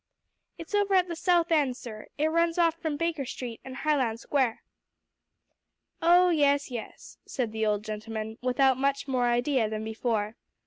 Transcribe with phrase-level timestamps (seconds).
[0.57, 4.19] "It's over at the South End, sir; it runs off from Baker Street and Highland
[4.19, 4.63] Square."
[6.01, 10.37] "Oh yes, yes," said the old gentleman, without much more idea than before.